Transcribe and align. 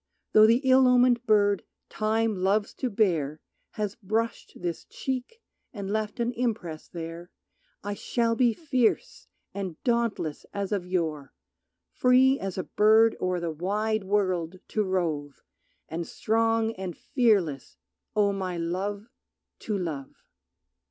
Though 0.33 0.47
the 0.47 0.61
ill 0.63 0.87
omened 0.87 1.27
bird 1.27 1.63
Time 1.87 2.35
loves 2.35 2.73
to 2.73 2.89
bear 2.89 3.39
Has 3.73 3.93
brushed 3.93 4.53
this 4.59 4.83
cheek 4.85 5.43
and 5.73 5.91
left 5.91 6.19
an 6.19 6.33
impress 6.33 6.87
there 6.87 7.29
I 7.83 7.93
shall 7.93 8.35
be 8.35 8.51
fierce 8.55 9.27
and 9.53 9.77
dauntless 9.83 10.43
as 10.55 10.71
of 10.71 10.87
yore, 10.87 11.35
Free 11.91 12.39
as 12.39 12.57
a 12.57 12.63
bird 12.63 13.15
o'er 13.21 13.39
the 13.39 13.51
wide 13.51 14.03
world 14.05 14.59
to 14.69 14.83
rove, 14.83 15.43
And 15.87 16.07
strong 16.07 16.71
and 16.77 16.97
fearless, 16.97 17.77
O 18.15 18.33
my 18.33 18.57
Love, 18.57 19.05
to 19.59 19.77
love. 19.77 20.15